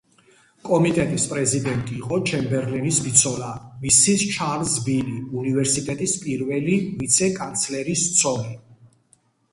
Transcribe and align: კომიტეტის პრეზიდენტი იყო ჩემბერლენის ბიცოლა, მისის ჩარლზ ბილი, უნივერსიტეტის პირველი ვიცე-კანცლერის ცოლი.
კომიტეტის 0.67 1.25
პრეზიდენტი 1.33 1.93
იყო 1.99 2.17
ჩემბერლენის 2.29 2.97
ბიცოლა, 3.09 3.51
მისის 3.85 4.25
ჩარლზ 4.39 4.75
ბილი, 4.89 5.15
უნივერსიტეტის 5.43 6.19
პირველი 6.25 6.79
ვიცე-კანცლერის 7.03 8.11
ცოლი. 8.23 8.61